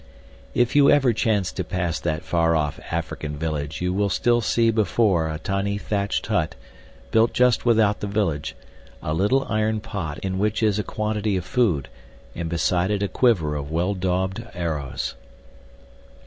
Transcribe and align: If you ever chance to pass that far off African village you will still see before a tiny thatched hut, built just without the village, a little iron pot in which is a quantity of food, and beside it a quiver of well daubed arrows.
If 0.55 0.75
you 0.75 0.89
ever 0.89 1.13
chance 1.13 1.51
to 1.51 1.63
pass 1.63 1.99
that 1.99 2.23
far 2.23 2.55
off 2.55 2.79
African 2.89 3.37
village 3.37 3.81
you 3.81 3.93
will 3.93 4.09
still 4.09 4.41
see 4.41 4.71
before 4.71 5.29
a 5.29 5.37
tiny 5.37 5.77
thatched 5.77 6.25
hut, 6.25 6.55
built 7.11 7.33
just 7.33 7.67
without 7.67 7.99
the 7.99 8.07
village, 8.07 8.55
a 9.03 9.13
little 9.13 9.45
iron 9.47 9.79
pot 9.79 10.17
in 10.23 10.39
which 10.39 10.63
is 10.63 10.79
a 10.79 10.83
quantity 10.83 11.37
of 11.37 11.45
food, 11.45 11.87
and 12.33 12.49
beside 12.49 12.89
it 12.89 13.03
a 13.03 13.07
quiver 13.07 13.55
of 13.55 13.69
well 13.69 13.93
daubed 13.93 14.43
arrows. 14.55 15.13